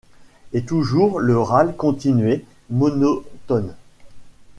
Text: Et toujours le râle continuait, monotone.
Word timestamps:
Et 0.53 0.65
toujours 0.65 1.19
le 1.19 1.39
râle 1.39 1.75
continuait, 1.75 2.43
monotone. 2.71 3.75